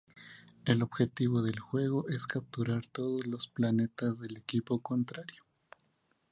[0.65, 5.43] El objetivo del juego es capturar todos los planetas del equipo contrario.